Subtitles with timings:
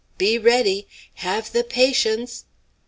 [0.17, 0.87] Be ready!
[1.17, 2.45] Have the patience."